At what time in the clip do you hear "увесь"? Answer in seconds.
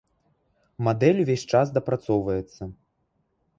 1.25-1.45